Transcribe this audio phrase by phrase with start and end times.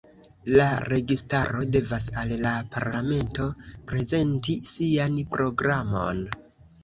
[0.51, 3.45] La registaro devas al la parlamento
[3.91, 6.25] prezenti sian programon.